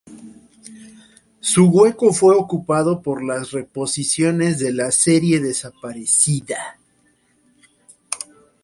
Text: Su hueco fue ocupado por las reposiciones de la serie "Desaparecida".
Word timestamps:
Su 1.41 1.67
hueco 1.69 2.11
fue 2.11 2.35
ocupado 2.35 3.03
por 3.03 3.23
las 3.23 3.51
reposiciones 3.51 4.57
de 4.57 4.73
la 4.73 4.89
serie 4.91 5.39
"Desaparecida". 5.39 6.79